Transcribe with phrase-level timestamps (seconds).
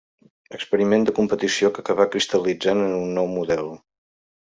[0.57, 3.71] Experiment de competició que acabà cristal·litzant en un nou model.